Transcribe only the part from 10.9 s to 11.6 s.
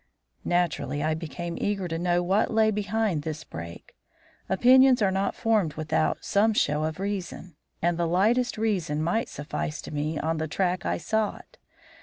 sought.